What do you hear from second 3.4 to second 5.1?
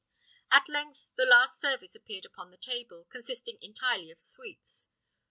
entirely of sweets.